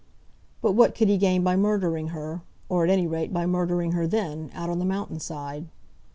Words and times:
But 0.63 0.71
what 0.71 0.95
could 0.95 1.09
he 1.09 1.17
gain 1.19 1.43
by 1.43 1.55
murdering 1.55 2.07
her, 2.07 2.41
or, 2.69 2.83
at 2.83 2.89
any 2.89 3.05
rate, 3.05 3.31
by 3.31 3.45
murdering 3.45 3.91
her 3.91 4.07
then, 4.07 4.49
out 4.55 4.67
on 4.71 4.79
the 4.79 4.83
mountain 4.83 5.19
side? 5.19 5.67